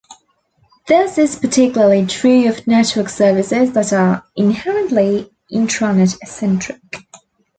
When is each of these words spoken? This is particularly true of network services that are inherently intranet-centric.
This 0.87 1.19
is 1.19 1.35
particularly 1.37 2.07
true 2.07 2.49
of 2.49 2.65
network 2.65 3.07
services 3.07 3.71
that 3.73 3.93
are 3.93 4.25
inherently 4.35 5.29
intranet-centric. 5.53 6.81